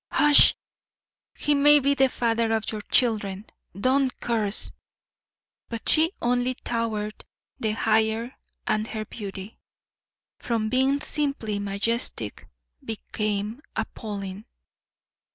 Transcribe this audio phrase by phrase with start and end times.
[0.09, 0.55] "Hush!
[1.35, 3.45] he may be the father of your children.
[3.79, 4.71] Don't curse"
[5.69, 7.23] But she only towered
[7.59, 8.33] the higher
[8.65, 9.59] and her beauty,
[10.39, 12.47] from being simply majestic,
[12.83, 14.45] became appalling.